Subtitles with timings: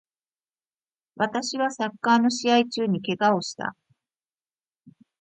[1.15, 3.75] 私はサッカーの試合中に怪我をした